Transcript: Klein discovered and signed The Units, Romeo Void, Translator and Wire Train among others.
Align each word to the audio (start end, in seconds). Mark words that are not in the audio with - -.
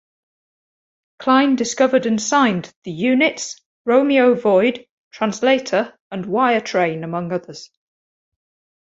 Klein 1.19 1.55
discovered 1.55 2.07
and 2.07 2.19
signed 2.19 2.73
The 2.85 2.91
Units, 2.91 3.61
Romeo 3.85 4.33
Void, 4.33 4.87
Translator 5.11 5.95
and 6.09 6.25
Wire 6.25 6.59
Train 6.61 7.03
among 7.03 7.31
others. 7.31 7.69